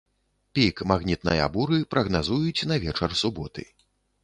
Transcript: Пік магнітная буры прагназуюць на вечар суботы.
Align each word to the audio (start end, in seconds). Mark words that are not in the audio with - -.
Пік 0.59 0.81
магнітная 0.91 1.45
буры 1.57 1.77
прагназуюць 1.95 2.67
на 2.73 2.81
вечар 2.87 3.17
суботы. 3.23 3.71